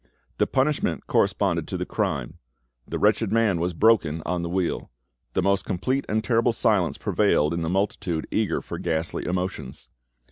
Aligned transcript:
The 0.39 0.47
punishment 0.47 1.05
corresponded 1.05 1.67
to 1.67 1.77
the 1.77 1.85
crime: 1.85 2.39
the 2.87 2.97
wretched 2.97 3.31
man 3.31 3.59
was 3.59 3.75
broken 3.75 4.23
on 4.25 4.41
the 4.41 4.49
wheel. 4.49 4.89
The 5.33 5.43
most 5.43 5.63
complete 5.63 6.05
and 6.09 6.23
terrible 6.23 6.53
silence 6.53 6.97
prevailed 6.97 7.53
in 7.53 7.61
the 7.61 7.69
multitude 7.69 8.25
eager 8.31 8.61
for 8.61 8.79
ghastly 8.79 9.27
emotions. 9.27 9.91